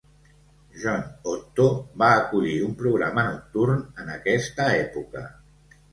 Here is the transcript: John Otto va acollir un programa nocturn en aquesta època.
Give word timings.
John 0.83 1.03
Otto 1.33 1.67
va 2.03 2.09
acollir 2.21 2.55
un 2.69 2.73
programa 2.79 3.29
nocturn 3.31 3.85
en 4.05 4.11
aquesta 4.15 4.71
època. 4.79 5.27